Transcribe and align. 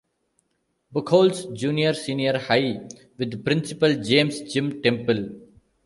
Buchholz 0.91 1.45
Junior-Senior 1.55 2.39
High, 2.49 2.89
with 3.19 3.45
Principal 3.45 4.01
James 4.01 4.39
"Jim" 4.51 4.81
Temple. 4.81 5.29